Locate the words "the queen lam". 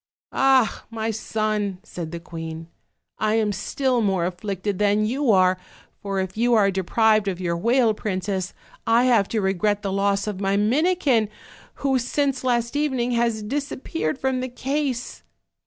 2.11-3.51